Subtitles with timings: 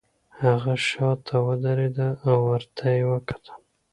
[0.41, 3.45] هغه شاته ودریده او ورته یې وکتل